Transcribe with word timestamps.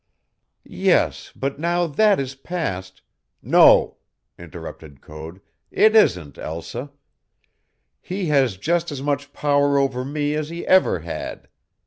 "Yes, 0.65 1.31
but 1.35 1.59
now 1.59 1.85
that 1.85 2.19
is 2.19 2.33
past" 2.33 3.03
"No," 3.59 3.97
interrupted 4.35 4.99
Code, 4.99 5.41
"it 5.69 5.95
isn't, 5.95 6.39
Elsa. 6.39 6.89
He 8.01 8.25
has 8.25 8.57
just 8.57 8.91
as 8.91 9.03
much 9.03 9.31
power 9.31 9.77
over 9.77 10.03
me 10.03 10.33
as 10.33 10.49
he 10.49 10.65
ever 10.65 11.01
had. 11.01 11.49